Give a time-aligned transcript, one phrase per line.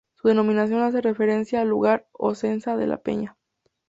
[0.15, 3.37] Su denominación hace referencia al lugar oscense de La Peña.